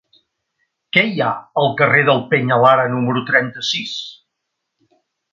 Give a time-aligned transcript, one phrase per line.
[0.95, 1.27] Què hi ha
[1.63, 3.93] al carrer del Peñalara número trenta-sis?